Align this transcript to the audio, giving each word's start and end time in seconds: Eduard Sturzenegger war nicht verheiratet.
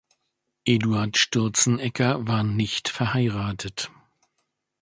Eduard 0.67 1.15
Sturzenegger 1.15 2.27
war 2.27 2.41
nicht 2.41 2.89
verheiratet. 2.89 3.91